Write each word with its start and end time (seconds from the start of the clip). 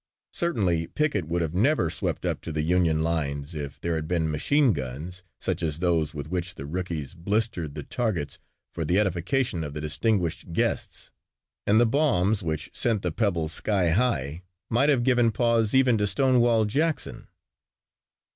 Certainly 0.33 0.87
Pickett 0.87 1.27
would 1.27 1.43
have 1.43 1.53
never 1.53 1.91
swept 1.91 2.25
up 2.25 2.41
to 2.41 2.51
the 2.51 2.63
Union 2.63 3.03
lines 3.03 3.53
if 3.53 3.79
there 3.79 3.93
had 3.93 4.07
been 4.07 4.31
machine 4.31 4.73
guns 4.73 5.21
such 5.39 5.61
as 5.61 5.77
those 5.77 6.11
with 6.11 6.27
which 6.27 6.55
the 6.55 6.65
rookies 6.65 7.13
blistered 7.13 7.75
the 7.75 7.83
targets 7.83 8.39
for 8.73 8.83
the 8.83 8.97
edification 8.97 9.63
of 9.63 9.75
the 9.75 9.81
distinguished 9.81 10.53
guests 10.53 11.11
and 11.67 11.79
the 11.79 11.85
bombs 11.85 12.41
which 12.41 12.71
sent 12.73 13.03
the 13.03 13.11
pebbles 13.11 13.53
sky 13.53 13.91
high 13.91 14.41
might 14.71 14.89
have 14.89 15.03
given 15.03 15.29
pause 15.31 15.75
even 15.75 15.99
to 15.99 16.07
Stonewall 16.07 16.65
Jackson. 16.65 17.27